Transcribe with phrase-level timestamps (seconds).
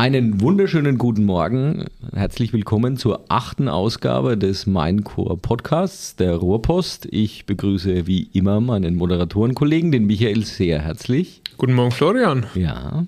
[0.00, 1.86] Einen wunderschönen guten Morgen.
[2.14, 7.08] Herzlich willkommen zur achten Ausgabe des Maincore Podcasts der Ruhrpost.
[7.10, 11.42] Ich begrüße wie immer meinen Moderatorenkollegen, den Michael, sehr herzlich.
[11.56, 12.46] Guten Morgen, Florian.
[12.54, 13.06] Ja.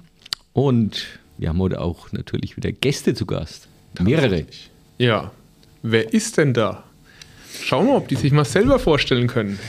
[0.53, 1.07] Und
[1.39, 3.69] wir haben heute auch natürlich wieder Gäste zu Gast.
[4.01, 4.47] Mehrere.
[4.99, 5.31] Ja.
[5.85, 6.83] Wer ist denn da?
[7.63, 9.61] Schauen wir, ob die sich mal selber vorstellen können.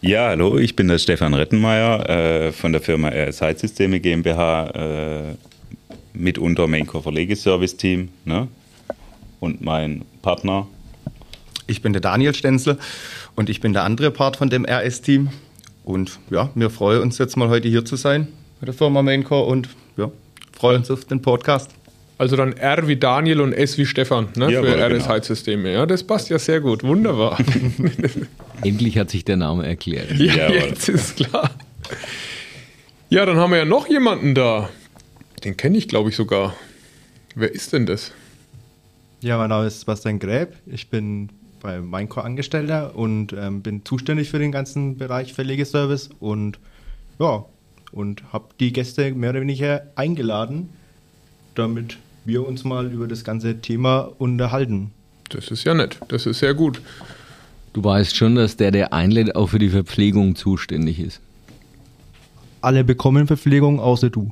[0.00, 5.30] Ja, hallo, ich bin der Stefan Rettenmeier äh, von der Firma RS Heizsysteme GmbH.
[5.30, 5.34] Äh,
[6.14, 8.48] mitunter Maincore Verlegeservice-Team ne?
[9.40, 10.66] und mein Partner.
[11.66, 12.78] Ich bin der Daniel Stenzel
[13.34, 15.30] und ich bin der andere Part von dem RS-Team.
[15.84, 18.28] Und ja, wir freuen uns jetzt mal heute hier zu sein
[18.60, 20.10] bei der Firma Maincore und ja,
[20.52, 21.70] freuen uns auf den Podcast.
[22.18, 25.64] Also dann R wie Daniel und S wie Stefan ne, ja, für RS-Heizsysteme.
[25.64, 25.80] Genau.
[25.80, 26.84] Ja, das passt ja sehr gut.
[26.84, 27.36] Wunderbar.
[28.62, 30.12] Endlich hat sich der Name erklärt.
[30.12, 31.50] Ja, ja jetzt ist klar.
[33.08, 34.68] Ja, dann haben wir ja noch jemanden da.
[35.44, 36.54] Den kenne ich, glaube ich, sogar.
[37.34, 38.12] Wer ist denn das?
[39.20, 40.54] Ja, mein Name ist Sebastian Gräb.
[40.66, 46.58] Ich bin bei Minecore Angestellter und ähm, bin zuständig für den ganzen Bereich Verlegeservice und
[47.18, 47.44] ja,
[47.92, 50.70] und habe die Gäste mehr oder weniger eingeladen,
[51.54, 54.92] damit wir uns mal über das ganze Thema unterhalten.
[55.28, 56.82] Das ist ja nett, das ist sehr gut.
[57.72, 61.20] Du weißt schon, dass der, der einlädt, auch für die Verpflegung zuständig ist.
[62.60, 64.30] Alle bekommen Verpflegung, außer du.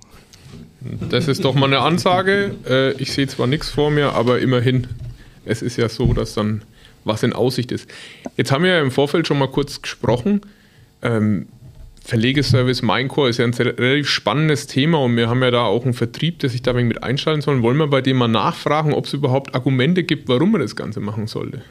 [1.11, 2.55] Das ist doch mal eine Ansage.
[2.69, 4.87] Äh, ich sehe zwar nichts vor mir, aber immerhin,
[5.45, 6.63] es ist ja so, dass dann
[7.05, 7.89] was in Aussicht ist.
[8.37, 10.43] Jetzt haben wir ja im Vorfeld schon mal kurz gesprochen.
[11.03, 11.47] Ähm,
[12.05, 15.95] Verlegeservice Minecore ist ja ein relativ spannendes Thema und wir haben ja da auch einen
[15.95, 17.63] Vertrieb, der sich da mit einschalten soll.
[17.63, 21.01] Wollen wir bei dem mal nachfragen, ob es überhaupt Argumente gibt, warum man das Ganze
[21.01, 21.63] machen sollte?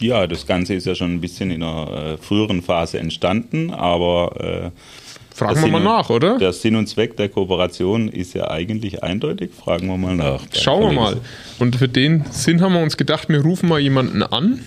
[0.00, 4.72] Ja, das Ganze ist ja schon ein bisschen in einer äh, früheren Phase entstanden, aber
[4.72, 6.38] äh, Fragen wir mal nach, oder?
[6.38, 9.52] Der Sinn und Zweck der Kooperation ist ja eigentlich eindeutig.
[9.52, 10.42] Fragen wir mal nach.
[10.54, 11.18] Schauen wir mal.
[11.58, 14.64] Und für den Sinn haben wir uns gedacht, wir rufen mal jemanden an.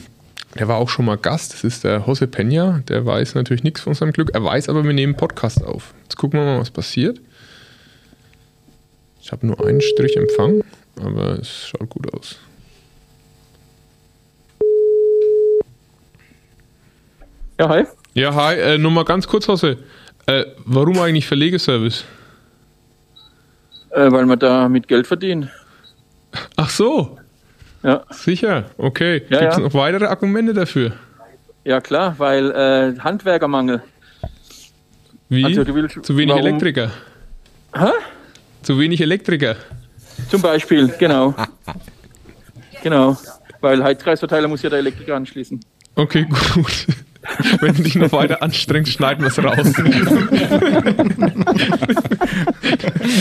[0.60, 1.54] Der war auch schon mal Gast.
[1.54, 2.84] Das ist der Jose Peña.
[2.86, 4.30] Der weiß natürlich nichts von seinem Glück.
[4.36, 5.96] Er weiß aber, wir nehmen Podcast auf.
[6.04, 7.20] Jetzt gucken wir mal, was passiert.
[9.24, 10.64] Ich habe nur einen Strich Empfang,
[11.02, 12.38] aber es schaut gut aus.
[17.60, 17.86] Ja, hi.
[18.14, 18.56] Ja, hi.
[18.56, 19.80] Äh, nur mal ganz kurz, Jose.
[20.30, 22.06] Äh, warum eigentlich Verlegeservice?
[23.90, 25.50] Äh, weil man da mit Geld verdient.
[26.56, 27.18] Ach so.
[27.82, 28.04] Ja.
[28.12, 29.24] Sicher, okay.
[29.30, 29.64] Ja, Gibt es ja.
[29.64, 30.92] noch weitere Argumente dafür?
[31.64, 33.82] Ja, klar, weil äh, Handwerkermangel.
[35.30, 35.46] Wie?
[35.46, 36.46] Also, willst, Zu wenig warum?
[36.46, 36.92] Elektriker.
[37.74, 37.92] Hä?
[38.62, 39.56] Zu wenig Elektriker.
[40.30, 41.34] Zum Beispiel, genau.
[42.84, 43.18] genau.
[43.62, 45.60] Weil Heizkreisverteiler muss ja der Elektriker anschließen.
[45.96, 46.86] Okay, gut.
[47.62, 49.74] Wenn du dich noch weiter anstrengst, schneiden wir es raus.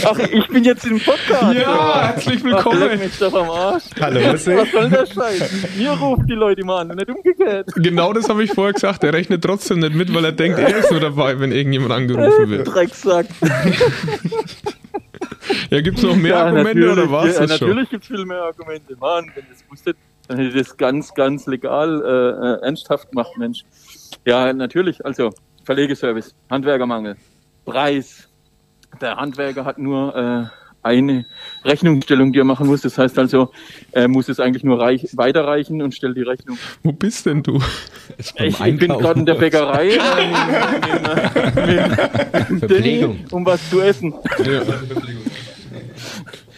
[0.04, 1.54] Ach, ich bin jetzt im Podcast.
[1.54, 2.82] Ja, herzlich willkommen.
[2.92, 3.84] Ach, mich doch am Arsch.
[4.00, 5.76] Hallo, was soll der Scheiß?
[5.76, 7.68] Mir ruft die Leute mal an, nicht umgekehrt.
[7.76, 9.04] Genau das habe ich vorher gesagt.
[9.04, 12.50] Er rechnet trotzdem nicht mit, weil er denkt, er ist nur dabei, wenn irgendjemand angerufen
[12.50, 12.66] wird.
[12.66, 13.26] Drecksack.
[15.70, 17.38] Ja, gibt es noch mehr ja, Argumente oder was?
[17.38, 18.96] Ja, natürlich gibt es viel mehr Argumente.
[18.96, 19.96] Mann, wenn ihr das wusstet,
[20.26, 23.64] dann hätte ich das ganz, ganz legal äh, äh ernsthaft gemacht, Mensch.
[24.26, 25.04] Ja, natürlich.
[25.04, 25.30] Also
[25.64, 27.16] Verlegeservice, Handwerkermangel,
[27.64, 28.28] Preis.
[29.00, 30.44] Der Handwerker hat nur äh,
[30.82, 31.26] eine
[31.64, 32.80] Rechnungsstellung, die er machen muss.
[32.82, 33.50] Das heißt also,
[33.92, 36.56] er muss es eigentlich nur reich, weiterreichen und stellt die Rechnung.
[36.82, 37.60] Wo bist denn du?
[38.16, 39.98] Ich, ich bin gerade in der Bäckerei, äh,
[42.52, 44.14] mit, mit um was zu essen.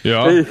[0.05, 0.31] Ja.
[0.31, 0.45] ja.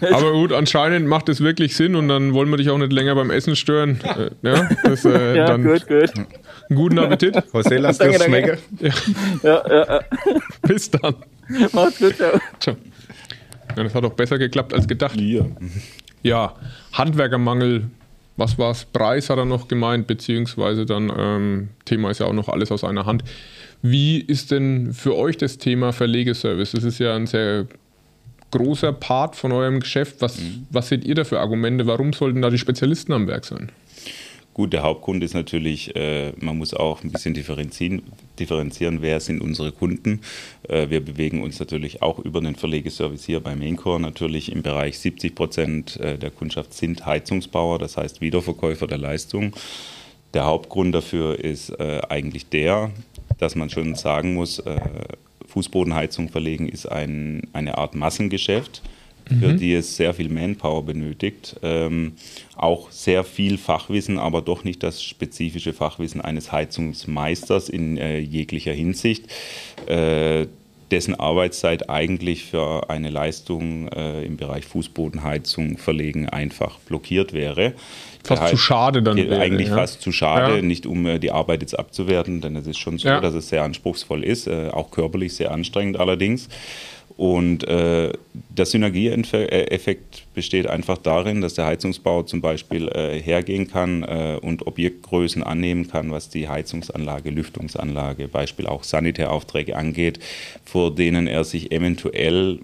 [0.00, 3.14] Aber gut, anscheinend macht es wirklich Sinn und dann wollen wir dich auch nicht länger
[3.14, 4.00] beim Essen stören.
[4.02, 6.12] Äh, ja, das, äh, ja dann gut, gut.
[6.68, 7.36] Guten Appetit.
[7.52, 8.58] José, lass dir schmecken.
[8.80, 8.92] Ja.
[9.42, 10.00] Ja, ja, ja.
[10.62, 11.14] Bis dann.
[11.72, 12.40] Mach's gut, ciao.
[12.60, 12.76] ciao.
[13.76, 15.20] Ja, das hat doch besser geklappt als gedacht.
[15.20, 15.46] Ja.
[16.22, 16.54] Ja,
[16.92, 17.90] Handwerkermangel,
[18.36, 18.84] was war's?
[18.84, 22.84] Preis hat er noch gemeint, beziehungsweise dann, ähm, Thema ist ja auch noch alles aus
[22.84, 23.24] einer Hand.
[23.82, 26.72] Wie ist denn für euch das Thema Verlegeservice?
[26.72, 27.66] Das ist ja ein sehr
[28.50, 30.16] großer Part von eurem Geschäft.
[30.20, 30.66] Was, mhm.
[30.70, 31.86] was seht ihr da für Argumente?
[31.86, 33.70] Warum sollten da die Spezialisten am Werk sein?
[34.58, 38.02] Gut, der Hauptgrund ist natürlich, äh, man muss auch ein bisschen differenzieren,
[38.40, 40.20] differenzieren, wer sind unsere Kunden.
[40.68, 44.00] Äh, wir bewegen uns natürlich auch über den Verlegeservice hier bei Maincore.
[44.00, 49.52] Natürlich im Bereich 70 Prozent äh, der Kundschaft sind Heizungsbauer, das heißt Wiederverkäufer der Leistung.
[50.34, 52.90] Der Hauptgrund dafür ist äh, eigentlich der,
[53.38, 54.80] dass man schon sagen muss, äh,
[55.48, 58.82] Fußbodenheizung verlegen ist ein, eine Art Massengeschäft,
[59.26, 59.58] für mhm.
[59.58, 61.56] die es sehr viel Manpower benötigt.
[61.62, 62.12] Ähm,
[62.56, 68.72] auch sehr viel Fachwissen, aber doch nicht das spezifische Fachwissen eines Heizungsmeisters in äh, jeglicher
[68.72, 69.26] Hinsicht.
[69.86, 70.46] Äh,
[70.90, 77.74] dessen Arbeitszeit eigentlich für eine Leistung äh, im Bereich Fußbodenheizung verlegen einfach blockiert wäre.
[78.24, 79.16] Fast Der zu schade dann.
[79.16, 79.76] Wäre, eigentlich ja.
[79.76, 80.62] fast zu schade, Ja.
[80.62, 83.20] nicht um äh, die Arbeit jetzt abzuwerten, denn es ist schon so, Ja.
[83.20, 86.48] dass es sehr anspruchsvoll ist, äh, auch körperlich sehr anstrengend allerdings.
[87.18, 94.04] Und äh, der Synergieeffekt besteht einfach darin, dass der Heizungsbauer zum Beispiel äh, hergehen kann
[94.04, 100.20] äh, und Objektgrößen annehmen kann, was die Heizungsanlage, Lüftungsanlage, Beispiel auch Sanitäraufträge angeht,
[100.64, 102.60] vor denen er sich eventuell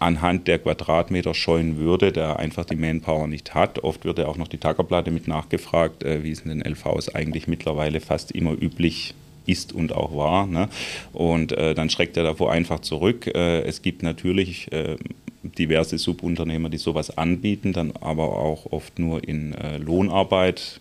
[0.00, 3.84] anhand der Quadratmeter scheuen würde, der einfach die Manpower nicht hat.
[3.84, 7.14] Oft wird ja auch noch die Tackerplatte mit nachgefragt, äh, wie es in den LVs
[7.14, 9.27] eigentlich mittlerweile fast immer üblich ist
[9.72, 10.46] und auch war.
[10.46, 10.68] Ne?
[11.12, 13.26] Und äh, dann schreckt er davor einfach zurück.
[13.26, 14.96] Äh, es gibt natürlich äh,
[15.42, 20.80] diverse Subunternehmer, die sowas anbieten, dann aber auch oft nur in äh, Lohnarbeit.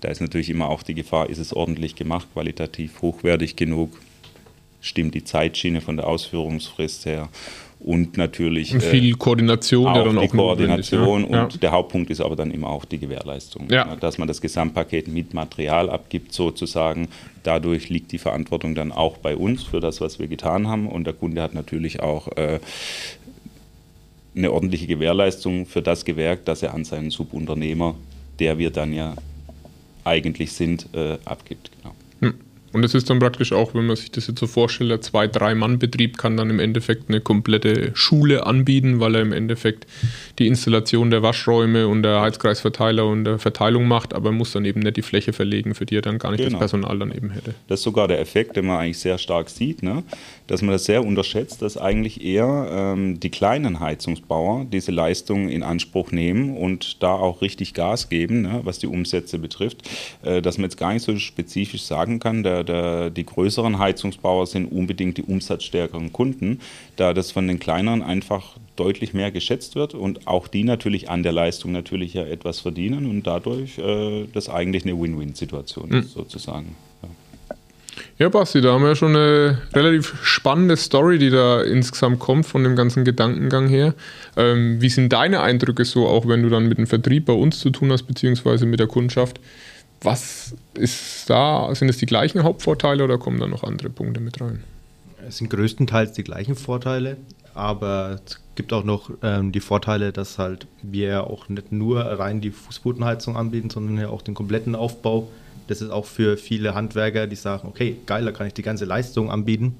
[0.00, 4.00] Da ist natürlich immer auch die Gefahr, ist es ordentlich gemacht, qualitativ hochwertig genug,
[4.80, 7.28] stimmt die Zeitschiene von der Ausführungsfrist her
[7.80, 11.44] und natürlich Und äh, viel Koordination, auch der dann die auch Koordination ja.
[11.44, 13.68] und der Hauptpunkt ist aber dann immer auch die Gewährleistung.
[13.70, 13.96] Ja.
[13.96, 17.08] Dass man das Gesamtpaket mit Material abgibt sozusagen.
[17.44, 21.04] Dadurch liegt die Verantwortung dann auch bei uns für das, was wir getan haben und
[21.04, 22.58] der Kunde hat natürlich auch äh,
[24.36, 27.94] eine ordentliche Gewährleistung für das Gewerk, das er an seinen Subunternehmer,
[28.38, 29.14] der wir dann ja
[30.04, 31.70] eigentlich sind, äh, abgibt.
[31.82, 31.94] Genau.
[32.72, 35.26] Und es ist dann praktisch auch, wenn man sich das jetzt so vorstellt, der zwei-,
[35.26, 39.86] drei-Mann-Betrieb kann dann im Endeffekt eine komplette Schule anbieten, weil er im Endeffekt
[40.38, 44.80] die Installation der Waschräume und der Heizkreisverteiler und der Verteilung macht, aber muss dann eben
[44.80, 46.50] nicht die Fläche verlegen, für die er dann gar nicht Genau.
[46.50, 47.54] das Personal dann eben hätte.
[47.66, 50.02] Das ist sogar der Effekt, den man eigentlich sehr stark sieht, ne?
[50.46, 55.62] dass man das sehr unterschätzt, dass eigentlich eher ähm, die kleinen Heizungsbauer diese Leistung in
[55.62, 58.60] Anspruch nehmen und da auch richtig Gas geben, ne?
[58.64, 59.88] was die Umsätze betrifft,
[60.22, 64.46] äh, dass man jetzt gar nicht so spezifisch sagen kann, der, der, die größeren Heizungsbauer
[64.46, 66.60] sind unbedingt die umsatzstärkeren Kunden,
[66.96, 71.22] da das von den kleineren einfach deutlich mehr geschätzt wird und auch die natürlich an
[71.22, 76.76] der Leistung natürlich ja etwas verdienen und dadurch äh, das eigentlich eine Win-Win-Situation ist sozusagen.
[77.02, 77.08] Ja.
[78.18, 82.64] Ja, Basti, da haben wir schon eine relativ spannende Story, die da insgesamt kommt von
[82.64, 83.94] dem ganzen Gedankengang her.
[84.36, 87.60] Ähm, wie sind deine Eindrücke so, auch wenn du dann mit dem Vertrieb bei uns
[87.60, 89.40] zu tun hast, beziehungsweise mit der Kundschaft?
[90.02, 91.74] Was ist da?
[91.74, 94.62] Sind es die gleichen Hauptvorteile oder kommen da noch andere Punkte mit rein?
[95.26, 97.16] Es sind größtenteils die gleichen Vorteile,
[97.54, 102.40] aber es gibt auch noch ähm, die Vorteile, dass halt wir auch nicht nur rein
[102.40, 105.28] die Fußbodenheizung anbieten, sondern ja auch den kompletten Aufbau.
[105.66, 108.84] Das ist auch für viele Handwerker, die sagen, okay, geil, da kann ich die ganze
[108.84, 109.76] Leistung anbieten.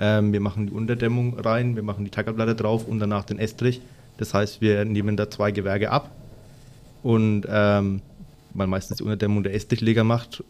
[0.00, 3.80] Ähm, wir machen die Unterdämmung rein, wir machen die Tackerplatte drauf und danach den Estrich.
[4.18, 6.10] Das heißt, wir nehmen da zwei Gewerke ab
[7.02, 8.02] und ähm,
[8.54, 10.42] man meistens die Unterdämmung der Estrichleger macht.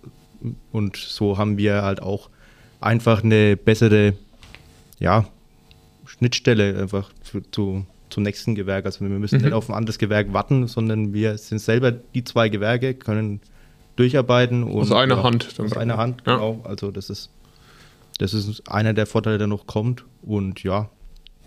[0.72, 2.30] Und so haben wir halt auch
[2.80, 4.14] einfach eine bessere
[4.98, 5.26] ja,
[6.06, 8.86] Schnittstelle einfach zu, zu, zum nächsten Gewerk.
[8.86, 9.44] Also wir müssen Mhm.
[9.44, 13.40] nicht auf ein anderes Gewerk warten, sondern wir sind selber die zwei Gewerke, können
[13.96, 14.62] durcharbeiten.
[14.64, 15.48] Und, Aus einer ja, Hand.
[15.58, 16.34] Aus einer Hand, Ja.
[16.36, 16.60] genau.
[16.64, 17.30] Also das ist,
[18.18, 20.04] das ist einer der Vorteile, der noch kommt.
[20.22, 20.88] Und ja,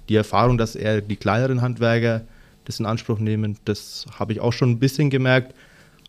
[0.09, 2.21] die Erfahrung, dass eher die kleineren Handwerker
[2.65, 5.53] das in Anspruch nehmen, das habe ich auch schon ein bisschen gemerkt.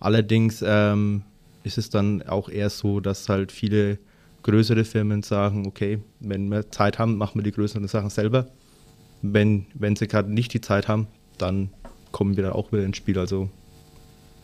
[0.01, 1.23] Allerdings ähm,
[1.65, 3.99] ist es dann auch eher so, dass halt viele
[4.43, 8.47] größere Firmen sagen, okay, wenn wir Zeit haben, machen wir die größeren Sachen selber.
[9.23, 11.09] Wenn, wenn sie gerade nicht die Zeit haben,
[11.39, 11.71] dann
[12.13, 13.19] kommen wir dann auch wieder ins Spiel.
[13.19, 13.49] Also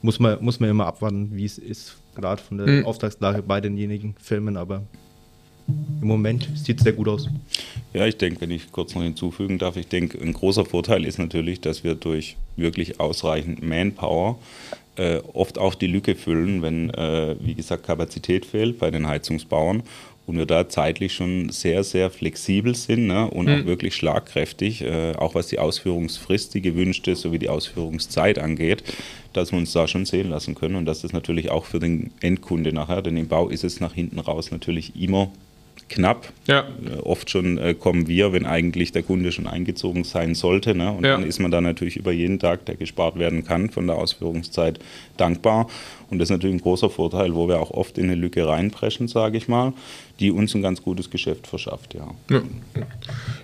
[0.00, 2.86] muss man, muss man immer abwarten, wie es ist, gerade von der Mhm.
[2.86, 4.56] Auftragslage bei denjenigen Firmen.
[4.56, 4.82] Aber
[5.68, 7.28] im Moment sieht es sehr gut aus.
[7.92, 11.18] Ja, ich denke, wenn ich kurz noch hinzufügen darf, ich denke, ein großer Vorteil ist
[11.18, 14.38] natürlich, dass wir durch wirklich ausreichend Manpower
[14.96, 19.82] äh, oft auch die Lücke füllen, wenn, äh, wie gesagt, Kapazität fehlt bei den Heizungsbauern
[20.26, 25.12] und wir da zeitlich schon sehr, sehr flexibel sind ne, und auch wirklich schlagkräftig, äh,
[25.16, 28.84] auch was die Ausführungsfrist, die gewünschte, sowie die Ausführungszeit angeht,
[29.32, 30.76] dass wir uns da schon sehen lassen können.
[30.76, 33.94] Und dass das natürlich auch für den Endkunde nachher, denn im Bau ist es nach
[33.94, 35.30] hinten raus natürlich immer
[35.88, 40.34] knapp, Ja, äh, Oft schon äh, kommen wir, wenn eigentlich der Kunde schon eingezogen sein
[40.34, 40.74] sollte.
[40.74, 40.90] Ne?
[40.90, 41.12] Und Ja.
[41.12, 44.78] dann ist man da natürlich über jeden Tag, der gespart werden kann von der Ausführungszeit,
[45.16, 45.68] dankbar.
[46.10, 49.08] Und das ist natürlich ein großer Vorteil, wo wir auch oft in eine Lücke reinpreschen,
[49.08, 49.72] sage ich mal,
[50.20, 51.94] die uns ein ganz gutes Geschäft verschafft.
[51.94, 52.08] Ja.
[52.30, 52.42] Ja,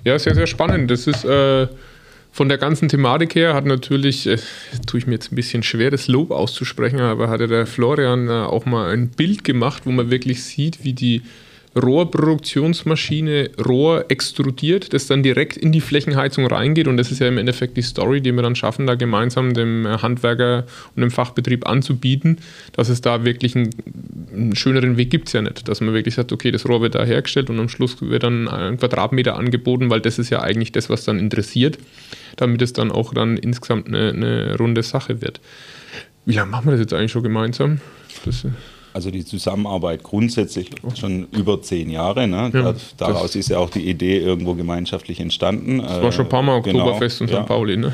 [0.04, 0.90] ja sehr, sehr spannend.
[0.90, 1.66] Das ist äh,
[2.32, 4.38] von der ganzen Thematik her, hat natürlich, äh,
[4.86, 8.32] tue ich mir jetzt ein bisschen schwer, das Lob auszusprechen, aber hatte der Florian äh,
[8.32, 11.22] auch mal ein Bild gemacht, wo man wirklich sieht, wie die
[11.82, 16.88] Rohrproduktionsmaschine Rohr extrudiert, das dann direkt in die Flächenheizung reingeht.
[16.88, 19.86] Und das ist ja im Endeffekt die Story, die wir dann schaffen, da gemeinsam dem
[19.86, 22.38] Handwerker und dem Fachbetrieb anzubieten,
[22.72, 23.70] dass es da wirklich einen,
[24.32, 25.68] einen schöneren Weg gibt es ja nicht.
[25.68, 28.48] Dass man wirklich sagt, okay, das Rohr wird da hergestellt und am Schluss wird dann
[28.48, 31.78] ein Quadratmeter angeboten, weil das ist ja eigentlich das, was dann interessiert,
[32.36, 35.40] damit es dann auch dann insgesamt eine, eine runde Sache wird.
[36.24, 37.80] Wie lange machen wir das jetzt eigentlich schon gemeinsam?
[38.24, 38.44] Das,
[38.98, 42.26] also die Zusammenarbeit grundsätzlich schon über zehn Jare.
[42.26, 42.50] Ne?
[42.52, 45.78] Ja, Daraus ist ja auch die Idee irgendwo gemeinschaftlich entstanden.
[45.78, 47.42] Das war schon ein paar Mal Genau, Oktoberfest und ja.
[47.42, 47.46] St.
[47.46, 47.76] Pauli.
[47.76, 47.92] Ne?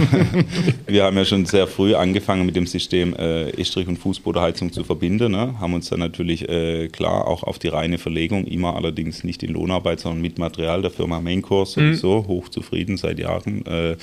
[0.86, 4.82] Wir haben ja schon sehr früh angefangen mit dem System äh, Estrich- und Fußbodenheizung zu
[4.82, 5.32] verbinden.
[5.32, 5.60] Ne?
[5.60, 9.52] Haben uns dann natürlich äh, klar auch auf die reine Verlegung, immer allerdings nicht in
[9.52, 13.66] Lohnarbeit, sondern mit Material der Firma Maincore sowieso, hochzufrieden seit Jahren.
[13.66, 13.96] Äh,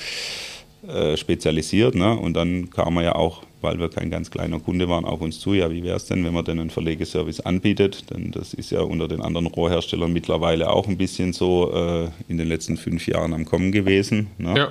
[0.86, 1.94] äh, spezialisiert.
[1.94, 2.16] Ne?
[2.16, 5.40] Und dann kam er ja auch, weil wir kein ganz kleiner Kunde waren, auf uns
[5.40, 5.54] zu.
[5.54, 8.10] Ja, wie wäre es denn, wenn man denn einen Verlegeservice anbietet?
[8.10, 12.38] Denn das ist ja unter den anderen Rohrherstellern mittlerweile auch ein bisschen so äh, in
[12.38, 14.28] den letzten fünf Jahren am Kommen gewesen.
[14.38, 14.54] Ne?
[14.56, 14.68] Ja.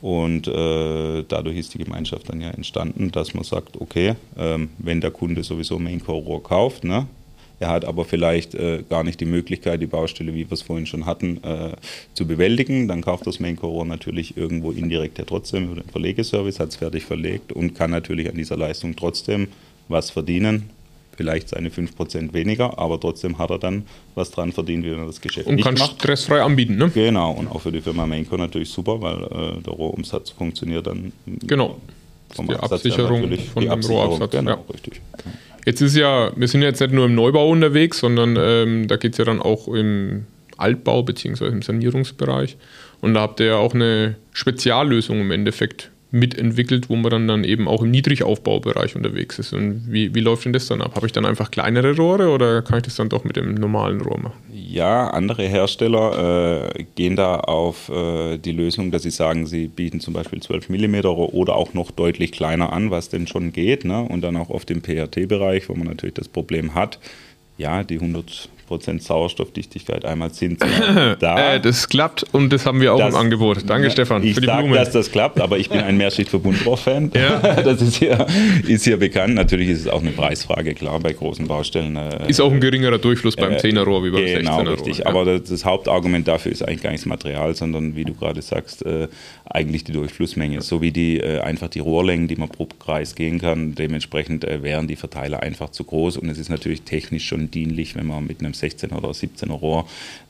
[0.00, 5.00] Und äh, dadurch ist die Gemeinschaft dann ja entstanden, dass man sagt, okay, ähm, wenn
[5.00, 7.06] der Kunde sowieso Maincore-Rohr kauft, ne,
[7.64, 10.84] er hat aber vielleicht äh, gar nicht die Möglichkeit, die Baustelle, wie wir es vorhin
[10.86, 11.70] schon hatten, äh,
[12.12, 12.88] zu bewältigen.
[12.88, 17.04] Dann kauft das Maincore natürlich irgendwo indirekt ja trotzdem über den Verlegeservice, hat es fertig
[17.04, 19.48] verlegt und kann natürlich an dieser Leistung trotzdem
[19.88, 20.68] was verdienen.
[21.16, 23.84] Vielleicht seine 5% weniger, aber trotzdem hat er dann
[24.16, 25.92] was dran verdient, wenn er das Geschäft Und nicht kann macht.
[25.92, 26.76] stressfrei anbieten.
[26.76, 26.90] Ne?
[26.92, 31.12] Genau, und auch für die Firma Maincore natürlich super, weil äh, der Rohrumsatz funktioniert dann
[31.26, 31.78] Genau.
[32.34, 33.48] vom Die Absatz her Absicherung natürlich.
[33.48, 34.58] von Die dem Absicherung, Rohabsatz, Genau, ja.
[34.72, 35.00] richtig.
[35.64, 39.12] Jetzt ist ja, wir sind jetzt nicht nur im Neubau unterwegs, sondern ähm, da geht
[39.12, 41.46] es ja dann auch im Altbau bzw.
[41.46, 42.56] im Sanierungsbereich.
[43.00, 47.44] Und da habt ihr ja auch eine Speziallösung im Endeffekt mitentwickelt, wo man dann, dann
[47.44, 49.52] eben auch im Niedrigaufbaubereich unterwegs ist.
[49.52, 50.94] Und wie, wie läuft denn das dann ab?
[50.94, 54.00] Habe ich dann einfach kleinere Rohre oder kann ich das dann doch mit dem normalen
[54.00, 54.38] Rohr machen?
[54.74, 60.00] Ja, andere Hersteller äh, gehen da auf äh, die Lösung, dass sie sagen, sie bieten
[60.00, 63.84] zum Beispiel 12 mm oder auch noch deutlich kleiner an, was denn schon geht.
[63.84, 64.02] Ne?
[64.02, 66.98] Und dann auch auf dem PRT-Bereich, wo man natürlich das Problem hat,
[67.56, 71.54] ja, die 100% Sauerstoffdichtigkeit einmal sind zwar da.
[71.54, 73.58] Äh, das klappt und das haben wir auch Das- im Angebot.
[73.68, 74.74] Danke, Stefan, Ich für die sage, Blumen.
[74.76, 77.12] dass das klappt, aber ich bin ein Mehrschicht-Verbundrohr-Fan.
[77.14, 77.40] Ja.
[77.64, 78.26] Das ist hier,
[78.66, 79.34] ist hier bekannt.
[79.34, 81.96] Natürlich ist es auch eine Preisfrage, klar, bei großen Baustellen.
[81.96, 84.72] äh, ist auch ein geringerer Durchfluss beim äh, 10er Rohr wie beim genau, 16er Rohr.
[84.74, 84.98] richtig.
[84.98, 85.06] ja.
[85.06, 88.42] Aber das, das Hauptargument dafür ist eigentlich gar nicht das Material, sondern wie du gerade
[88.42, 89.08] sagst, äh,
[89.44, 90.60] eigentlich die Durchflussmenge.
[90.62, 93.74] So wie die äh, einfach die Rohrlängen, die man pro Kreis gehen kann.
[93.74, 97.94] Dementsprechend äh, wären die Verteiler einfach zu groß und es ist natürlich technisch schon dienlich,
[97.96, 99.86] wenn man mit einem 16er oder 17er Rohr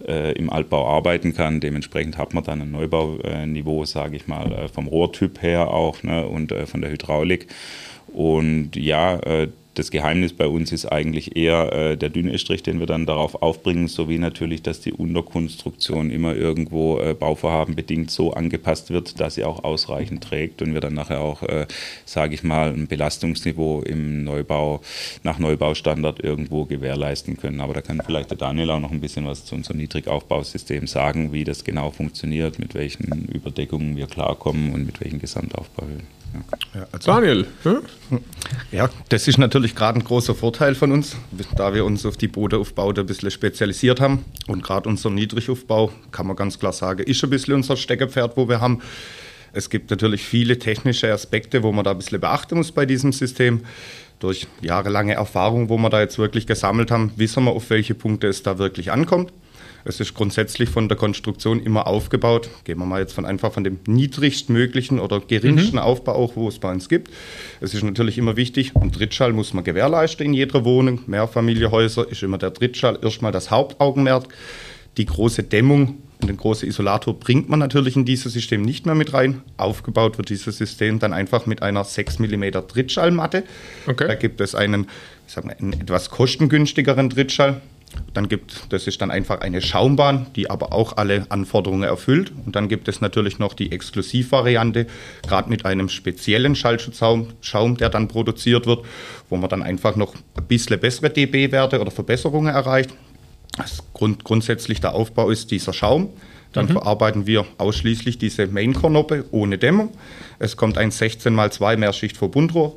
[0.07, 1.61] äh, im Altbau arbeiten kann.
[1.61, 6.26] Dementsprechend hat man dann ein Neubauniveau, sage ich mal, äh, vom Rohrtyp her auch ne,
[6.26, 7.47] und äh, von der Hydraulik.
[8.09, 12.87] Und ja, äh, das Geheimnis bei uns ist eigentlich eher äh, der Dünnestrich, den wir
[12.87, 18.90] dann darauf aufbringen, sowie natürlich, dass die Unterkonstruktion immer irgendwo äh, Bauvorhaben bedingt so angepasst
[18.90, 21.66] wird, dass sie auch ausreichend trägt und wir dann nachher auch, äh,
[22.04, 24.81] sage ich mal, ein Belastungsniveau im Neubau
[25.23, 27.61] nach Neubaustandard irgendwo gewährleisten können.
[27.61, 31.33] Aber da kann vielleicht der Daniel auch noch ein bisschen was zu unserem Niedrigaufbausystem sagen,
[31.33, 36.07] wie das genau funktioniert, mit welchen Überdeckungen wir klarkommen und mit welchen Gesamtaufbauhöhen.
[36.35, 36.40] Ja.
[36.75, 37.81] Ja, also, Daniel, ja?
[38.73, 41.16] ja, das ist natürlich gerade ein großer Vorteil von uns,
[41.56, 44.25] da wir uns auf die Bodenaufbaute ein bisschen spezialisiert haben.
[44.47, 48.49] Und gerade unser Niedrigaufbau, kann man ganz klar sagen, ist ein bisschen unser Steckerpferd, wo
[48.49, 48.83] wir haben.
[49.52, 53.12] Es gibt natürlich viele technische Aspekte, wo man da ein bisschen beachten muss bei diesem
[53.12, 53.61] System.
[54.18, 58.26] Durch jahrelange Erfahrung, wo wir da jetzt wirklich gesammelt haben, wissen wir, auf welche Punkte
[58.26, 59.33] es da wirklich ankommt.
[59.85, 62.49] Es ist grundsätzlich von der Konstruktion immer aufgebaut.
[62.64, 66.59] Gehen wir mal jetzt von einfach von dem niedrigstmöglichen oder geringsten Aufbau auch, wo es
[66.59, 67.11] bei uns gibt.
[67.61, 71.00] Es ist natürlich immer wichtig, ein Drittschall muss man gewährleisten in jeder Wohnung.
[71.07, 74.29] Mehrfamilienhäuser ist immer der Drittschall erstmal das Hauptaugenmerk.
[74.97, 78.95] Die große Dämmung und den großen Isolator bringt man natürlich in dieses System nicht mehr
[78.95, 79.43] mit rein.
[79.59, 83.45] Aufgebaut wird dieses System dann einfach mit einer 6 mm Drittschallmatte.
[83.87, 84.07] Okay.
[84.07, 84.87] Da gibt es einen,
[85.26, 87.61] ich sag mal, einen etwas kostengünstigeren Drittschall.
[88.13, 92.33] Dann gibt, das ist dann einfach eine Schaumbahn, die aber auch alle Anforderungen erfüllt.
[92.45, 94.87] Und dann gibt es natürlich noch die Exklusivvariante,
[95.27, 98.85] gerade mit einem speziellen Schallschutzschaum, Schaum, der dann produziert wird,
[99.29, 102.91] wo man dann einfach noch ein bisschen bessere dB-Werte oder Verbesserungen erreicht.
[103.57, 106.11] Das Grund, grundsätzlich der Aufbau ist dieser Schaum.
[106.53, 109.91] Dann verarbeiten wir ausschließlich diese Main-Core-Noppe ohne Dämmung.
[110.39, 112.75] Es kommt ein 16 x 2 Mehrschicht-Verbundrohr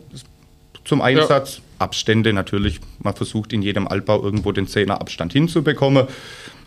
[0.84, 1.62] zum Einsatz.
[1.80, 6.08] Abstände natürlich, man versucht in jedem Altbau irgendwo den 10er Abstand hinzubekommen.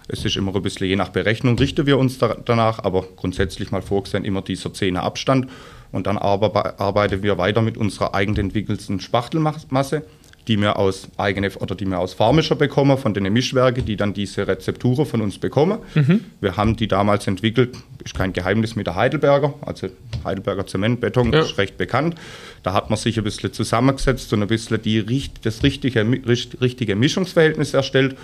[0.08, 3.70] Es ist immer ein bisschen je nach Berechnung, richten wir uns da, danach, aber grundsätzlich
[3.70, 5.48] mal vorgesehen immer dieser 10er Abstand.
[5.92, 10.04] Und dann arbe arbeiten wir weiter mit unserer eigenentwickelten Spachtelmasse.
[10.48, 14.14] Die wir aus eigene oder die wir aus Farmischer bekommen, von den Mischwerken, die dann
[14.14, 15.78] diese Rezepturen von uns bekommen.
[15.94, 16.24] Mhm.
[16.40, 19.88] Wir haben die damals entwickelt, ist kein Geheimnis mit der Heidelberger, also
[20.24, 21.40] Heidelberger Zement, Beton Ja.
[21.40, 22.14] ist recht bekannt.
[22.62, 25.04] Da hat man sich ein bisschen zusammengesetzt und ein bisschen die,
[25.42, 28.16] das richtige, richt- richtige Mischungsverhältnis erstellt.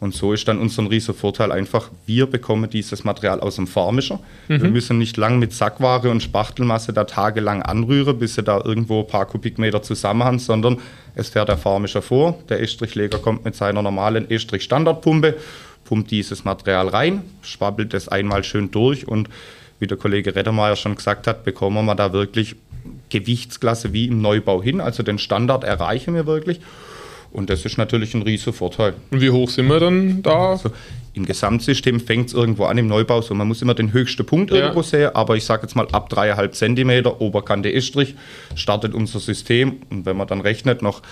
[0.00, 4.20] Und so ist dann unser riesen Vorteil einfach, wir bekommen dieses Material aus dem Farmischer.
[4.46, 9.00] Wir müssen nicht lang mit Sackware und Spachtelmasse da tagelang anrühren, bis sie da irgendwo
[9.00, 10.78] ein paar Kubikmeter zusammen haben, sondern
[11.16, 15.36] es fährt der Farmischer vor, der Estrichleger kommt mit seiner normalen Estrich-Standardpumpe,
[15.84, 19.28] pumpt dieses Material rein, schwabbelt es einmal schön durch und
[19.80, 22.54] wie der Kollege Reddermeier schon gesagt hat, bekommen wir da wirklich
[23.10, 24.80] Gewichtsklasse wie im Neubau hin.
[24.80, 26.60] Also den Standard erreichen wir wirklich.
[27.30, 28.94] Und das ist natürlich ein riesen Vorteil.
[29.10, 30.50] Und wie hoch sind wir dann da?
[30.50, 30.70] Also
[31.14, 33.20] Im Gesamtsystem fängt es irgendwo an im Neubau.
[33.22, 34.58] So, man muss immer den höchsten Punkt Ja.
[34.58, 38.14] irgendwo sehen, aber ich sage jetzt mal ab 3,5 Zentimeter Oberkante Estrich
[38.54, 39.78] startet unser System.
[39.90, 41.02] Und wenn man dann rechnet noch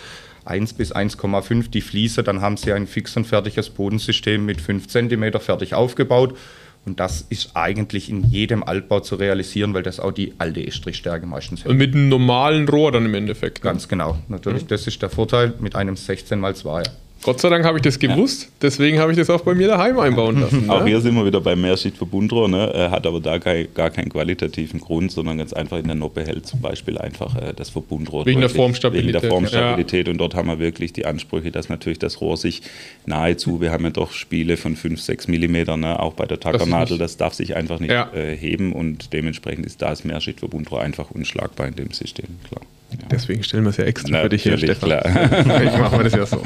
[0.45, 4.87] 1 bis 1,5 die Fliese, dann haben sie ein fix und fertiges Bodensystem mit 5
[4.87, 6.37] Zentimeter fertig aufgebaut.
[6.87, 11.27] Und das ist eigentlich in jedem Altbau zu realisieren, weil das auch die alte Estrichstärke
[11.27, 11.65] meistens.
[11.65, 13.59] Also mit einem normalen Rohr dann im Endeffekt.
[13.59, 13.71] ne?
[13.71, 14.19] Ganz genau.
[14.29, 16.85] Natürlich, das ist der Vorteil mit einem 16 x 2
[17.23, 19.99] Gott sei Dank habe ich das gewusst, deswegen habe ich das auch bei mir daheim
[19.99, 20.71] einbauen lassen.
[20.71, 20.91] Auch Ne?
[20.91, 22.89] hier sind wir wieder beim Mehrschichtverbundrohr, ne?
[22.91, 26.47] Hat aber da kein, gar keinen qualitativen Grund, sondern ganz einfach in der Noppe hält
[26.47, 28.27] zum Beispiel einfach äh, das Verbundrohr.
[28.27, 31.69] Wegen der deutlich- Formstabilität, Wegen der Formstabilität und dort haben wir wirklich die Ansprüche, dass
[31.69, 32.63] natürlich das Rohr sich
[33.07, 35.99] nahezu, wir haben ja doch Spiele von 5, 6 Millimeter, ne?
[35.99, 38.09] auch bei der Tackernadel, nicht- das darf sich einfach nicht Ja.
[38.15, 42.63] äh, heben und dementsprechend ist das Mehrschichtverbundrohr einfach unschlagbar in dem System, klar.
[43.11, 45.01] Deswegen stellen wir es ja extra Na, für dich her, natürlich, Stefan.
[45.01, 45.63] klar.
[45.65, 46.41] ich mache mir das ja so.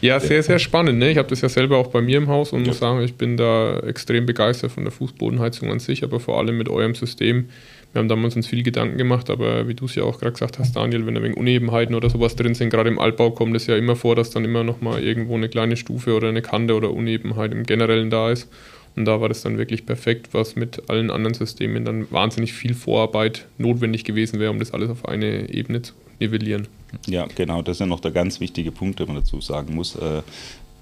[0.00, 0.98] Ja, sehr, sehr spannend.
[0.98, 1.10] Ne?
[1.10, 3.36] Ich habe das ja selber auch bei mir im Haus und muss sagen, ich bin
[3.36, 7.48] da extrem begeistert von der Fußbodenheizung an sich, aber vor allem mit eurem System.
[7.92, 10.58] Wir haben damals uns viel Gedanken gemacht, aber wie du es ja auch gerade gesagt
[10.58, 13.68] hast, Daniel, wenn da wegen Unebenheiten oder sowas drin sind, gerade im Altbau kommt es
[13.68, 16.74] ja immer vor, dass dann immer noch mal irgendwo eine kleine Stufe oder eine Kante
[16.74, 18.48] oder Unebenheit im Generellen da ist.
[18.96, 22.74] Und da war das dann wirklich perfekt, was mit allen anderen Systemen dann wahnsinnig viel
[22.74, 26.68] Vorarbeit notwendig gewesen wäre, um das alles auf eine Ebene zu nivellieren.
[27.06, 29.96] Ja, genau, das ist ja noch der ganz wichtige Punkt, den man dazu sagen muss,
[29.96, 30.22] äh,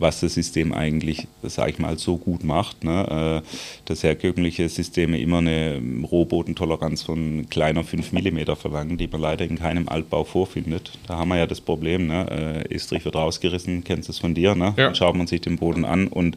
[0.02, 2.84] was das System eigentlich, sage ich mal, so gut macht.
[2.84, 3.42] Ne?
[3.42, 3.48] Äh,
[3.86, 5.80] dass herkömmliche Systeme immer eine
[6.10, 10.92] Rohbodentoleranz von kleiner 5 mm verlangen, die man leider in keinem Altbau vorfindet.
[11.06, 12.64] Da haben wir ja das Problem, ne?
[12.68, 14.74] äh, Estrich wird rausgerissen, kennst du es von dir, ne?
[14.76, 14.86] Ja.
[14.86, 16.36] dann schaut man sich den Boden an und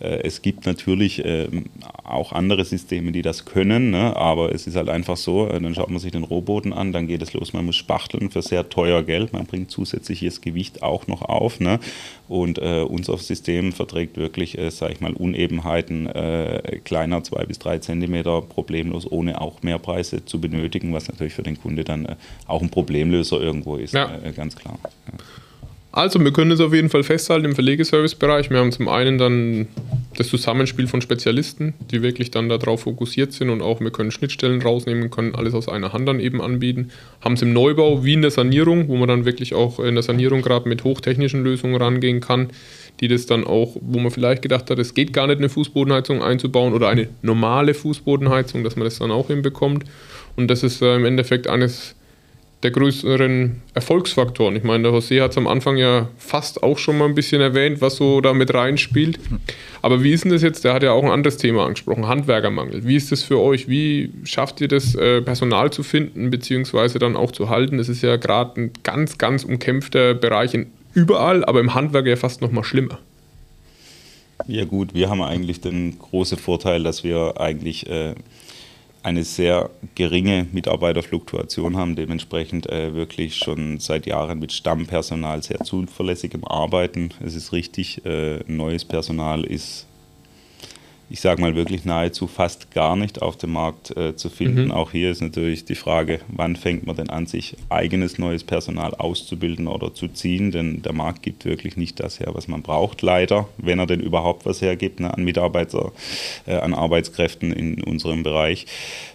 [0.00, 1.66] äh, es gibt natürlich ähm,
[2.04, 4.16] auch andere Systeme, die das können, ne?
[4.16, 7.06] aber es ist halt einfach so, äh, dann schaut man sich den Rohboden an, dann
[7.06, 11.06] geht es los, man muss spachteln für sehr teuer Geld, man bringt zusätzliches Gewicht auch
[11.06, 11.78] noch auf ne?
[12.28, 17.58] und äh, unser System verträgt wirklich, äh, sage ich mal, Unebenheiten äh, kleiner, zwei bis
[17.58, 22.16] drei Zentimeter problemlos, ohne auch Mehrpreise zu benötigen, was natürlich für den Kunde dann äh,
[22.46, 24.10] auch ein Problemlöser irgendwo ist, Ja.
[24.24, 24.78] äh, ganz klar.
[25.94, 28.48] Also, wir können es auf jeden Fall festhalten im Verlegeservice-Bereich.
[28.48, 29.68] Wir haben zum einen dann
[30.16, 34.62] das Zusammenspiel von Spezialisten, die wirklich dann darauf fokussiert sind und auch wir können Schnittstellen
[34.62, 36.90] rausnehmen, können alles aus einer Hand dann eben anbieten.
[37.20, 40.02] Haben es im Neubau wie in der Sanierung, wo man dann wirklich auch in der
[40.02, 42.48] Sanierung gerade mit hochtechnischen Lösungen rangehen kann,
[43.00, 46.22] die das dann auch, wo man vielleicht gedacht hat, es geht gar nicht eine Fußbodenheizung
[46.22, 49.84] einzubauen oder eine normale Fußbodenheizung, dass man das dann auch hinbekommt.
[50.36, 51.94] Und das ist äh, im Endeffekt eines
[52.62, 54.54] der größeren Erfolgsfaktoren.
[54.54, 57.40] Ich meine, der José hat es am Anfang ja fast auch schon mal ein bisschen
[57.40, 59.18] erwähnt, was so da mit reinspielt.
[59.82, 60.64] Aber wie ist denn das jetzt?
[60.64, 62.86] Der hat ja auch ein anderes Thema angesprochen, Handwerkermangel.
[62.86, 63.68] Wie ist das für euch?
[63.68, 67.78] Wie schafft ihr das, äh, Personal zu finden, beziehungsweise dann auch zu halten?
[67.78, 72.16] Das ist ja gerade ein ganz, ganz umkämpfter Bereich in überall, aber im Handwerk ja
[72.16, 72.98] fast noch mal schlimmer.
[74.46, 78.14] Ja gut, wir haben eigentlich den großen Vorteil, dass wir eigentlich äh,
[79.02, 86.44] eine sehr geringe Mitarbeiterfluktuation haben, dementsprechend äh, wirklich schon seit Jahren mit Stammpersonal sehr zuverlässigem
[86.44, 87.10] Arbeiten.
[87.24, 89.86] Es ist richtig, äh, neues Personal ist,
[91.12, 94.66] ich sage mal wirklich nahezu fast gar nicht auf dem Markt äh, zu finden.
[94.66, 94.70] Mhm.
[94.70, 98.94] Auch hier ist natürlich die Frage, wann fängt man denn an, sich eigenes neues Personal
[98.94, 103.02] auszubilden oder zu ziehen, denn der Markt gibt wirklich nicht das her, was man braucht,
[103.02, 105.92] leider, wenn er denn überhaupt was hergibt ne, an Mitarbeiter,
[106.46, 108.66] äh, an Arbeitskräften in unserem Bereich.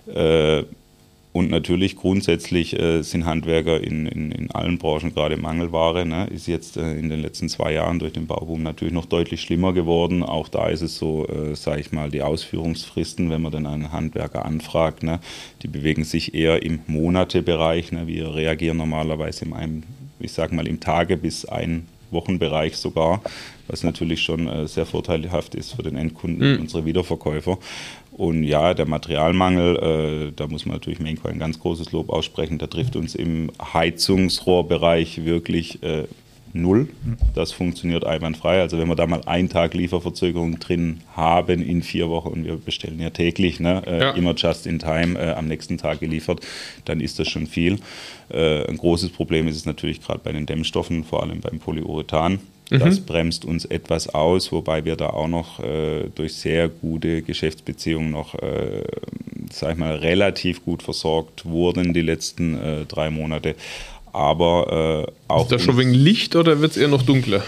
[0.06, 0.66] Äh,
[1.38, 6.04] und natürlich grundsätzlich äh, sind Handwerker in, in, in allen Branchen gerade Mangelware.
[6.04, 6.26] Ne?
[6.34, 9.72] Ist jetzt äh, in den letzten zwei Jahren durch den Bauboom natürlich noch deutlich schlimmer
[9.72, 10.24] geworden.
[10.24, 13.92] Auch da ist es so, äh, sage ich mal, die Ausführungsfristen, wenn man dann einen
[13.92, 15.20] Handwerker anfragt, ne?
[15.62, 17.92] die bewegen sich eher im Monatebereich.
[17.92, 18.08] Ne?
[18.08, 19.84] Wir reagieren normalerweise in einem,
[20.20, 23.22] ich sage mal, im Tage bis ein Wochenbereich sogar,
[23.68, 26.62] was natürlich schon äh, sehr vorteilhaft ist für den Endkunden, Mhm.
[26.62, 27.60] unsere Wiederverkäufer.
[28.18, 32.58] Und ja, der Materialmangel, äh, da muss man natürlich Menko ein ganz großes Lob aussprechen.
[32.58, 36.06] Der trifft uns im Heizungsrohrbereich wirklich äh,
[36.54, 36.90] null.
[37.36, 38.60] Das funktioniert einwandfrei.
[38.62, 42.58] Also wenn wir da mal einen Tag Lieferverzögerung drin haben in vier Wochen und wir
[42.58, 44.12] bestellen ja täglich, ne, äh, Ja.
[44.12, 46.40] immer just in time äh, am nächsten Tag geliefert,
[46.86, 47.78] dann ist das schon viel.
[48.30, 52.40] Äh, ein großes Problem ist es natürlich gerade bei den Dämmstoffen, vor allem beim Polyurethan.
[52.70, 58.12] Das bremst uns etwas aus, wobei wir da auch noch äh, durch sehr gute Geschäftsbeziehungen
[58.12, 58.84] noch, äh,
[59.52, 63.56] sag ich mal, relativ gut versorgt wurden die letzten äh, drei Monate.
[64.12, 67.44] Aber äh, auch Ist das schon wegen Licht oder wird es eher noch dunkler?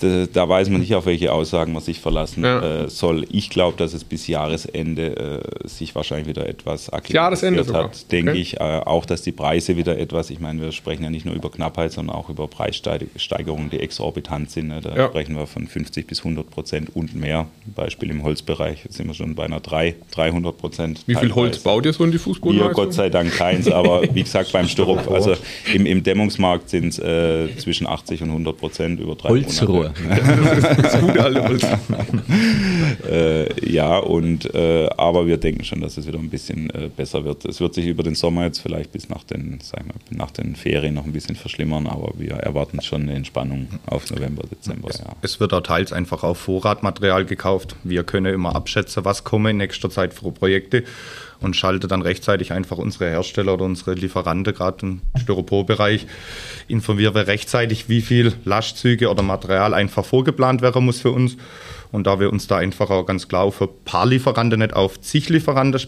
[0.00, 2.84] da, da weiß man nicht, auf welche Aussagen man sich verlassen Ja.
[2.84, 3.26] äh, soll.
[3.30, 6.88] Ich glaube, dass es bis Jahresende äh, sich wahrscheinlich wieder etwas
[7.64, 7.84] sogar?
[7.84, 8.40] hat, denke Okay.
[8.40, 8.54] ich.
[8.60, 11.50] Äh, auch, dass die Preise wieder etwas, ich meine, wir sprechen ja nicht nur über
[11.50, 14.68] Knappheit, sondern auch über Preissteigerungen, die exorbitant sind.
[14.68, 14.80] Ne?
[14.80, 15.08] Da Ja.
[15.08, 17.46] sprechen wir von 50 bis 100 Prozent und mehr.
[17.74, 21.02] Beispiel im Holzbereich sind wir schon bei einer 3, 300 Prozent.
[21.06, 22.72] Wie viel Holz baut ihr so in die Hier Fußbodenheizung?
[22.74, 25.34] Gott sei Dank keins, aber wie gesagt, beim Styropor, also
[25.72, 29.92] im, im Dämmungsmarkt sind es äh, zwischen 80 und 100 Prozent über drei Holzrohr.
[30.02, 30.82] Monate.
[30.82, 31.66] Das gute alte Holz.
[33.08, 37.24] Äh, ja, und äh, aber wir denken schon, dass es wieder ein bisschen äh, besser
[37.24, 37.44] wird.
[37.44, 40.56] Es wird sich über den Sommer jetzt vielleicht bis nach den, sagen wir, nach den
[40.56, 44.90] Ferien noch ein bisschen verschlimmern, aber wir erwarten schon eine Entspannung auf November, Dezember.
[44.90, 45.16] Ja.
[45.22, 47.76] Es wird auch teils einfach auf Vorratmaterial gekauft.
[47.82, 50.84] Wir können immer abschätzen, was kommen in nächster Zeit für Projekte
[51.42, 56.06] und schalten dann rechtzeitig einfach unsere Hersteller oder unsere Lieferanten, gerade im Styroporbereich,
[56.68, 61.36] informieren wir rechtzeitig, wie viel Lastzüge oder Material einfach vorgeplant werden muss für uns.
[61.92, 64.98] Und da wir uns da einfach auch ganz klar auf ein paar Lieferanten, nicht auf
[65.02, 65.78] zig Lieferanten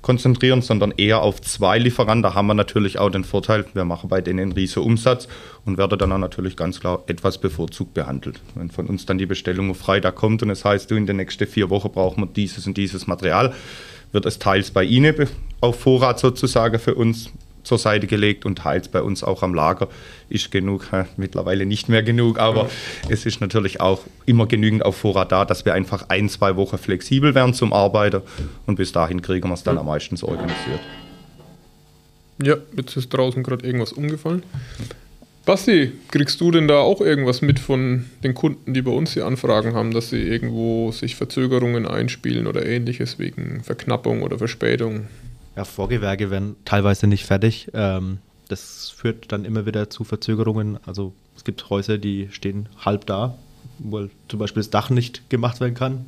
[0.00, 4.22] konzentrieren, sondern eher auf zwei Lieferanten, haben wir natürlich auch den Vorteil, wir machen bei
[4.22, 5.28] denen einen riesen Umsatz
[5.66, 8.40] und werden dann auch natürlich ganz klar etwas bevorzugt behandelt.
[8.54, 11.16] Wenn von uns dann die Bestellung auf Freitag kommt und es heißt, du in den
[11.18, 13.52] nächsten vier Wochen brauchen wir dieses und dieses Material,
[14.12, 15.28] wird es teils bei Ihnen
[15.60, 17.30] auf Vorrat sozusagen für uns
[17.62, 19.88] zur Seite gelegt und teils bei uns auch am Lager
[20.28, 22.68] ist genug, mittlerweile nicht mehr genug, aber
[23.08, 26.78] es ist natürlich auch immer genügend auf Vorrat da, dass wir einfach ein, zwei Wochen
[26.78, 28.22] flexibel werden zum Arbeiten
[28.66, 30.80] und bis dahin kriegen wir es dann am meisten organisiert.
[32.42, 34.42] Ja, jetzt ist draußen gerade irgendwas umgefallen.
[35.44, 39.26] Basti, kriegst du denn da auch irgendwas mit von den Kunden, die bei uns hier
[39.26, 45.08] Anfragen haben, dass sie irgendwo sich Verzögerungen einspielen oder ähnliches wegen Verknappung oder Verspätung?
[45.56, 47.68] Ja, Vorgewerke werden teilweise nicht fertig.
[47.74, 50.78] Ähm, das führt dann immer wieder zu Verzögerungen.
[50.86, 53.36] Also es gibt Häuser, die stehen halb da,
[53.78, 56.06] wo zum Beispiel das Dach nicht gemacht werden kann.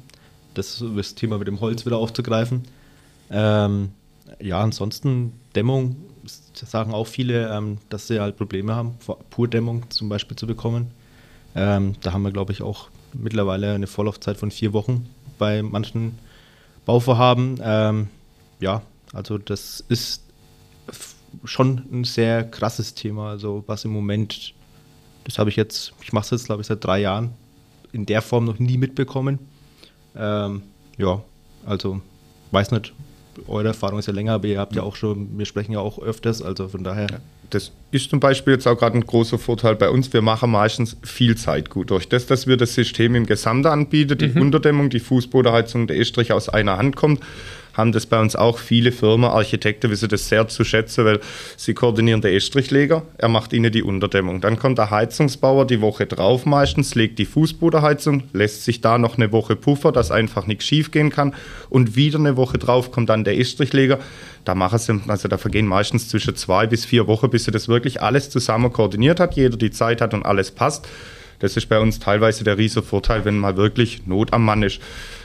[0.54, 2.62] Das ist das Thema mit dem Holz wieder aufzugreifen.
[3.30, 3.90] Ähm,
[4.40, 5.96] ja, ansonsten Dämmung,
[6.66, 8.96] sagen auch viele, ähm, dass sie halt Probleme haben,
[9.30, 10.90] Purdämmung zum Beispiel zu bekommen.
[11.54, 16.18] Ähm, da haben wir, glaube ich, auch mittlerweile eine Vorlaufzeit von vier Wochen bei manchen
[16.86, 17.60] Bauvorhaben.
[17.62, 18.08] Ähm,
[18.60, 20.22] ja, also das ist
[21.44, 23.30] schon ein sehr krasses Thema.
[23.30, 24.54] Also was im Moment,
[25.24, 27.30] das habe ich jetzt, ich mache es jetzt, glaube ich, seit drei Jahren
[27.92, 29.38] in der Form noch nie mitbekommen.
[30.16, 30.62] Ähm,
[30.98, 31.22] ja,
[31.64, 32.00] also
[32.50, 32.92] weiß nicht,
[33.48, 35.98] eure Erfahrung ist ja länger, aber ihr habt ja auch schon, wir sprechen ja auch
[35.98, 37.06] öfters, also von daher.
[37.50, 40.12] Das ist zum Beispiel jetzt auch gerade ein großer Vorteil bei uns.
[40.12, 41.90] Wir machen meistens viel Zeit gut.
[41.90, 46.32] Durch das, dass wir das System im Gesamte anbieten, die Unterdämmung, die Fußbodenheizung, der Estrich
[46.32, 47.20] aus einer Hand kommt,
[47.74, 51.20] haben das bei uns auch viele Firmen, Architekten wissen das sehr zu schätzen, weil
[51.56, 54.40] sie koordinieren den Estrichleger, er macht ihnen die Unterdämmung.
[54.40, 59.16] Dann kommt der Heizungsbauer die Woche drauf meistens, legt die Fußbodenheizung, lässt sich da noch
[59.16, 61.34] eine Woche Puffer, dass einfach nichts schief gehen kann
[61.68, 63.98] und wieder eine Woche drauf kommt dann der Estrichleger.
[64.44, 67.68] Da machen sie, also da vergehen meistens zwischen zwei bis vier Wochen, bis sie das
[67.68, 70.86] wirklich alles zusammen koordiniert hat, jeder die Zeit hat und alles passt.
[71.44, 74.80] Das ist bei uns teilweise der riesige Vorteil, wenn mal wirklich Not am Mann ist.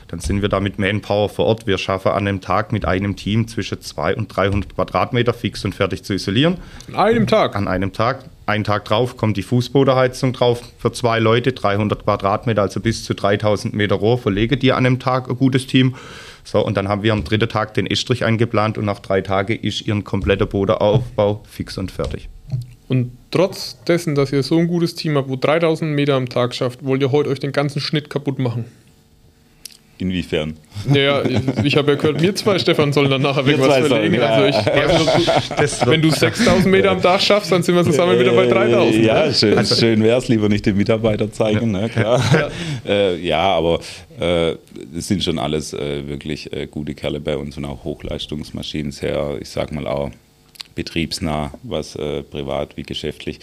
[0.09, 1.65] Dann sind wir da mit Manpower vor Ort.
[1.65, 5.73] Wir schaffen an einem Tag mit einem Team zwischen 200 und 300 Quadratmeter fix und
[5.73, 6.57] fertig zu isolieren.
[6.89, 7.55] An einem Tag.
[7.55, 12.63] An einem Tag, einen Tag drauf kommt die Fußbodenheizung drauf für zwei Leute, 300 Quadratmeter,
[12.63, 15.95] also bis zu 3000 Meter Rohr verlege die an einem Tag, ein gutes Team.
[16.43, 19.57] So, und dann haben wir am dritten Tag den Estrich eingeplant und nach drei Tagen
[19.57, 22.27] ist ihren kompletter Bodenaufbau fix und fertig.
[22.89, 26.53] Und trotz dessen, dass ihr so ein gutes Team habt, wo 3000 Meter am Tag
[26.55, 28.65] schafft, wollt ihr heute euch den ganzen Schnitt kaputt machen.
[29.99, 30.55] Inwiefern?
[30.87, 31.21] Naja,
[31.63, 34.15] ich habe ja gehört, wir zwei, Stefan, sollen dann nachher irgendwas zwei sollen, verlegen.
[34.15, 34.29] ja.
[34.29, 38.47] Also ich, wenn du 6000 Meter am Tag schaffst, dann sind wir zusammen wieder bei
[38.47, 38.95] 3000.
[38.95, 39.33] Äh, Ja, ne?
[39.33, 42.23] schön, schön wäre es, lieber nicht den Mitarbeiter zeigen, ne, klar.
[42.87, 43.81] äh, ja, aber
[44.19, 44.51] äh,
[44.97, 49.37] es sind schon alles äh, wirklich äh, gute Kerle bei uns und auch Hochleistungsmaschinen, sehr,
[49.41, 50.11] ich sag mal auch,
[50.79, 53.41] betriebsnah, was äh, privat wie geschäftlich.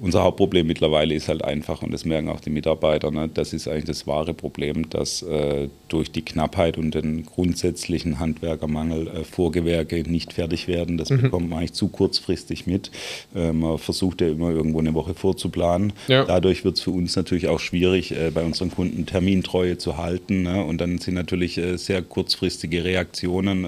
[0.00, 3.68] Unser Hauptproblem mittlerweile ist halt einfach, und das merken auch die Mitarbeiter, ne, das ist
[3.68, 10.02] eigentlich das wahre Problem, dass äh, durch die Knappheit und den grundsätzlichen Handwerkermangel äh, Vorgewerke
[10.08, 10.96] nicht fertig werden.
[10.96, 11.22] Das mhm.
[11.22, 12.90] bekommt man eigentlich zu kurzfristig mit.
[13.34, 15.92] Äh, man versucht ja immer irgendwo eine Woche vorzuplanen.
[16.06, 16.24] Ja.
[16.24, 20.42] Dadurch wird es für uns natürlich auch schwierig, äh, bei unseren Kunden Termintreue zu halten.
[20.42, 20.64] Ne?
[20.64, 23.66] Und dann sind natürlich äh, sehr kurzfristige Reaktionen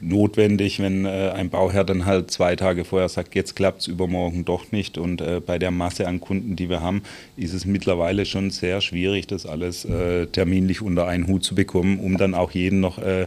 [0.00, 4.72] notwendig, wenn ein Bauherr dann halt zwei Tage vorher sagt, jetzt klappt es übermorgen doch
[4.72, 4.98] nicht.
[4.98, 7.02] Und äh, bei der Masse an Kunden, die wir haben,
[7.36, 11.98] ist es mittlerweile schon sehr schwierig, das alles äh, terminlich unter einen Hut zu bekommen,
[11.98, 13.26] um dann auch jeden noch äh,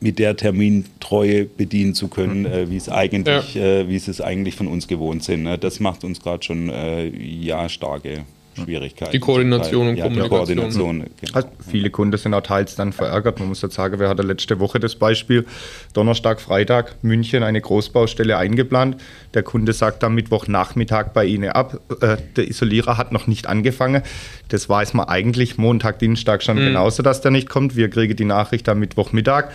[0.00, 3.62] mit der Termintreue bedienen zu können, äh, wie es eigentlich, ja.
[3.62, 5.44] äh, wie es eigentlich von uns gewohnt sind.
[5.44, 5.58] Ne?
[5.58, 9.12] Das macht uns gerade schon äh, ja starke Schwierigkeiten.
[9.12, 10.38] Die Koordination und ja, Kommunikation.
[10.38, 10.98] Koordination.
[11.20, 11.32] Genau.
[11.32, 13.38] Also viele Kunden sind auch teils dann verärgert.
[13.38, 15.46] Man muss jetzt sagen, wir hatten letzte Woche das Beispiel,
[15.94, 18.96] Donnerstag, Freitag, München, eine Großbaustelle eingeplant.
[19.34, 24.02] Der Kunde sagt am Mittwochnachmittag bei Ihnen ab, äh, der Isolierer hat noch nicht angefangen.
[24.48, 26.66] Das weiß man eigentlich Montag, Dienstag schon mhm.
[26.66, 27.76] genauso, dass der nicht kommt.
[27.76, 29.50] Wir kriegen die Nachricht am Mittwochmittag.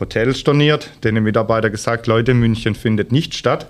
[0.00, 3.68] Hotel storniert, den Mitarbeiter gesagt, Leute, München findet nicht statt.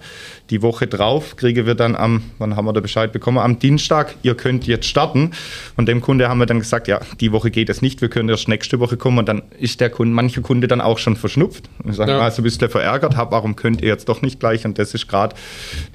[0.50, 3.38] Die Woche drauf kriegen wir dann am, wann haben wir da Bescheid bekommen?
[3.38, 5.32] Am Dienstag, ihr könnt jetzt starten.
[5.76, 8.30] Und dem Kunde haben wir dann gesagt, ja, die Woche geht es nicht, wir können
[8.30, 9.18] erst nächste Woche kommen.
[9.18, 11.68] Und dann ist der Kunde, manche Kunde dann auch schon verschnupft.
[11.82, 12.20] Und ich sage, ja.
[12.20, 14.64] also bist du verärgert, hab, warum könnt ihr jetzt doch nicht gleich?
[14.64, 15.36] Und das ist gerade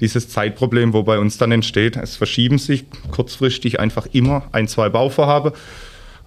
[0.00, 1.96] dieses Zeitproblem, wo bei uns dann entsteht.
[1.96, 5.52] Es verschieben sich kurzfristig einfach immer ein, zwei Bauvorhaben.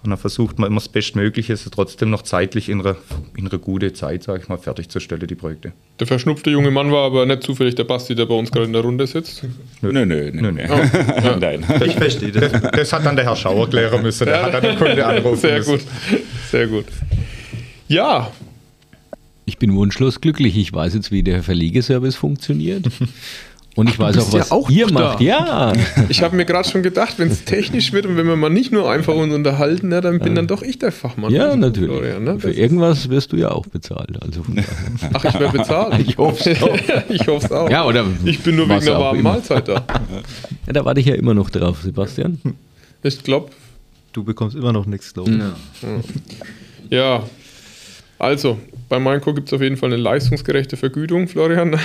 [0.04, 2.96] Und dann versucht man immer das Bestmögliche, es trotzdem noch zeitlich in einer,
[3.38, 5.72] in einer gute Zeit, sage ich mal, fertigzustellen, die Projekte.
[5.98, 8.74] Der verschnupfte junge Mann war aber nicht zufällig der Basti, der bei uns gerade in
[8.74, 9.44] der Runde sitzt?
[9.80, 10.30] Nö, nö, nö.
[10.30, 10.62] nö, nö.
[10.68, 11.36] Oh, ja.
[11.40, 11.64] Nein.
[11.86, 12.52] Ich verstehe das.
[12.74, 14.42] Das hat dann der Herr Schauer klären müssen, der ja.
[14.42, 15.78] hat dann den Kunde anrufen Sehr müssen.
[15.78, 15.80] gut,
[16.50, 16.84] sehr gut.
[17.88, 18.30] Ja.
[19.46, 20.58] Ich bin wunschlos glücklich.
[20.58, 22.86] Ich weiß jetzt, wie der Verlegeservice funktioniert.
[23.74, 25.20] Und ich Ach, weiß auch, was ja auch ihr macht.
[25.20, 25.72] Ja.
[26.08, 28.70] Ich habe mir gerade schon gedacht, wenn es technisch wird und wenn wir mal nicht
[28.72, 30.34] nur einfach uns unterhalten, ja, dann bin ja.
[30.34, 31.32] dann doch ich der Fachmann.
[31.32, 31.90] Ja, natürlich.
[31.90, 32.38] Florian, ne?
[32.38, 34.22] Für irgendwas wirst du ja auch bezahlt.
[34.22, 34.42] Also
[35.12, 35.98] Ach, ich werde bezahlt.
[36.06, 36.78] ich hoffe es auch.
[37.08, 37.70] ich hoffe es auch.
[37.70, 39.84] Ja, oder ich bin nur wegen einer warmen Mahlzeit da.
[40.66, 42.38] Ja, da warte ich ja immer noch drauf, Sebastian.
[43.02, 43.50] Ich glaube.
[44.12, 45.38] Du bekommst immer noch nichts, glaube ich.
[46.90, 47.16] Ja.
[47.18, 47.22] ja.
[48.18, 48.58] Also,
[48.88, 51.78] bei Mainco gibt es auf jeden Fall eine leistungsgerechte Vergütung, Florian.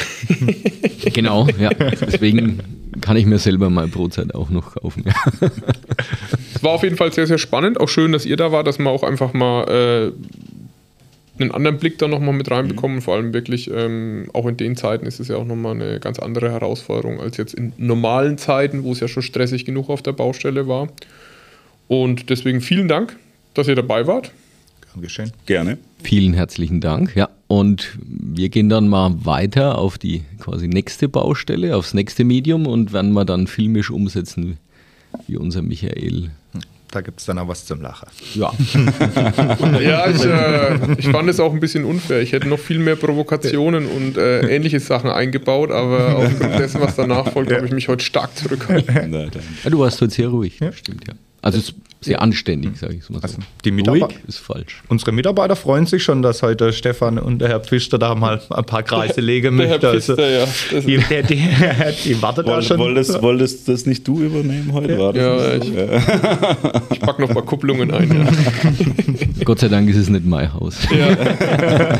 [1.13, 1.69] genau, ja.
[1.69, 2.59] Deswegen
[3.01, 5.05] kann ich mir selber mal Brotzeit auch noch kaufen.
[6.53, 7.79] Es war auf jeden Fall sehr, sehr spannend.
[7.79, 11.97] Auch schön, dass ihr da war, dass man auch einfach mal äh, einen anderen Blick
[11.97, 12.97] da nochmal mit reinbekommen.
[12.97, 13.01] Mhm.
[13.01, 16.19] Vor allem wirklich, ähm, auch in den Zeiten ist es ja auch nochmal eine ganz
[16.19, 20.11] andere Herausforderung als jetzt in normalen Zeiten, wo es ja schon stressig genug auf der
[20.11, 20.89] Baustelle war.
[21.87, 23.15] Und deswegen vielen Dank,
[23.53, 24.31] dass ihr dabei wart.
[24.93, 25.31] Gern geschehen.
[25.45, 25.77] Gerne.
[26.03, 27.15] Vielen herzlichen Dank.
[27.15, 32.67] Ja, und wir gehen dann mal weiter auf die quasi nächste Baustelle, aufs nächste Medium
[32.67, 34.57] und werden wir dann filmisch umsetzen,
[35.27, 36.31] wie unser Michael.
[36.91, 38.07] Da gibt es dann auch was zum Lachen.
[38.33, 38.51] Ja.
[39.79, 42.21] ja, ich, äh, ich, fand es auch ein bisschen unfair.
[42.21, 46.95] Ich hätte noch viel mehr Provokationen und äh, ähnliche Sachen eingebaut, aber aufgrund dessen, was
[46.95, 47.57] danach folgt, ja.
[47.57, 49.13] habe ich mich heute stark zurückgehalten.
[49.63, 50.59] Ja, du warst heute sehr ruhig.
[50.59, 50.71] Ja.
[50.71, 51.13] Stimmt, ja.
[51.43, 53.23] Also es sehr anständig, sage ich mal so.
[53.23, 54.81] Also die Mitarbeiter, ist falsch.
[54.87, 58.63] Unsere Mitarbeiter freuen sich schon, dass heute Stefan und der Herr Pfister da mal ein
[58.63, 59.81] paar Kreise legen möchten.
[59.81, 60.81] Der Herr Pfister, also, ja.
[60.81, 61.49] Die, die, die,
[62.05, 62.79] die wartet Woll, da schon.
[62.79, 64.97] Wolltest, wolltest das nicht du übernehmen heute?
[64.97, 65.67] War ja, ich,
[66.91, 68.09] ich packe noch ein paar Kupplungen ein.
[68.09, 69.43] Ja.
[69.43, 70.77] Gott sei Dank ist es nicht mein Haus.
[70.97, 71.97] Ja.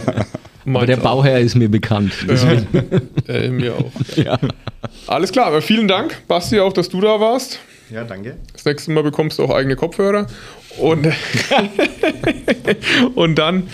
[0.66, 2.14] Aber der Bauherr ist mir bekannt.
[2.28, 3.92] Ja, äh, mir auch.
[4.16, 4.38] Ja.
[5.08, 7.60] Alles klar, aber vielen Dank, Basti, auch, dass du da warst.
[7.90, 8.38] Ja, danke.
[8.54, 10.28] Das nächste Mal bekommst du auch eigene Kopfhörer.
[10.78, 11.08] Und,
[13.16, 13.70] und dann,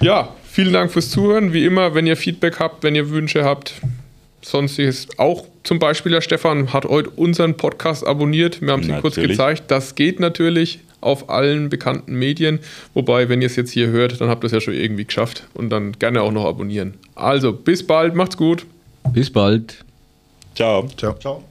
[0.00, 1.52] ja, vielen Dank fürs Zuhören.
[1.52, 3.74] Wie immer, wenn ihr Feedback habt, wenn ihr Wünsche habt,
[4.42, 5.08] sonstiges.
[5.18, 8.60] Auch zum Beispiel der Stefan hat heute unseren Podcast abonniert.
[8.60, 9.64] Wir haben es ihm kurz gezeigt.
[9.68, 12.60] Das geht natürlich auf allen bekannten Medien.
[12.94, 15.44] Wobei, wenn ihr es jetzt hier hört, dann habt ihr es ja schon irgendwie geschafft.
[15.54, 16.94] Und dann gerne auch noch abonnieren.
[17.14, 18.14] Also, bis bald.
[18.14, 18.66] Macht's gut.
[19.12, 19.84] Bis bald.
[20.54, 20.86] Ciao.
[20.96, 21.14] Ciao.
[21.14, 21.42] Ciao.